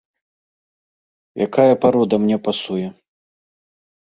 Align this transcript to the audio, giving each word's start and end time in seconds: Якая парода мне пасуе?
Якая 1.47 1.75
парода 1.83 2.15
мне 2.25 2.37
пасуе? 2.49 2.87